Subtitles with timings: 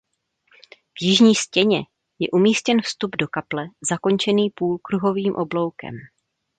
[0.93, 1.77] V jižní stěně
[2.19, 5.95] je umístěn vstup do kaple zakončený půlkruhovým obloukem.